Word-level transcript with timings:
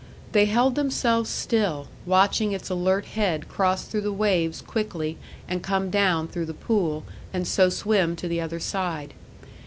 They 0.31 0.45
held 0.47 0.73
themselves 0.73 1.29
still, 1.29 1.87
watching 2.07 2.53
its 2.53 2.71
alert 2.71 3.05
head 3.05 3.47
cross 3.47 3.83
through 3.83 4.01
the 4.01 4.11
waves 4.11 4.59
quickly 4.59 5.19
and 5.47 5.61
come 5.61 5.91
down 5.91 6.27
through 6.27 6.47
the 6.47 6.55
pool, 6.55 7.03
and 7.31 7.47
so 7.47 7.69
swim 7.69 8.15
to 8.15 8.27
the 8.27 8.41
other 8.41 8.59
side. 8.59 9.13